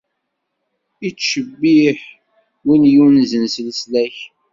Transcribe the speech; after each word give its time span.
Ittcebbiḥ 1.07 1.99
wid 2.65 2.83
yunzen 2.93 3.43
s 3.53 3.55
leslak. 3.65 4.15